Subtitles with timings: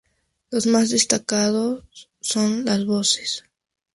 [0.49, 1.85] Lo más destacado
[2.21, 3.43] son las voces.